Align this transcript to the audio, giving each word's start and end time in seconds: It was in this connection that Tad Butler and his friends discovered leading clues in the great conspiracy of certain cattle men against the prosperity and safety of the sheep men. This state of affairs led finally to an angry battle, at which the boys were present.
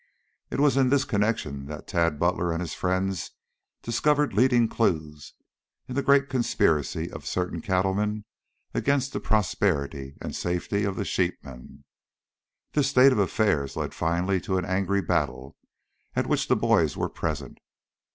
It 0.49 0.59
was 0.59 0.77
in 0.77 0.89
this 0.89 1.05
connection 1.05 1.67
that 1.67 1.85
Tad 1.87 2.17
Butler 2.17 2.51
and 2.51 2.59
his 2.59 2.73
friends 2.73 3.29
discovered 3.83 4.33
leading 4.33 4.67
clues 4.67 5.33
in 5.87 5.93
the 5.93 6.01
great 6.01 6.27
conspiracy 6.27 7.11
of 7.11 7.23
certain 7.23 7.61
cattle 7.61 7.93
men 7.93 8.25
against 8.73 9.13
the 9.13 9.19
prosperity 9.19 10.17
and 10.19 10.35
safety 10.35 10.85
of 10.85 10.95
the 10.95 11.05
sheep 11.05 11.35
men. 11.43 11.83
This 12.73 12.87
state 12.89 13.11
of 13.11 13.19
affairs 13.19 13.75
led 13.75 13.93
finally 13.93 14.41
to 14.41 14.57
an 14.57 14.65
angry 14.65 15.03
battle, 15.03 15.55
at 16.15 16.25
which 16.25 16.47
the 16.47 16.55
boys 16.55 16.97
were 16.97 17.07
present. 17.07 17.59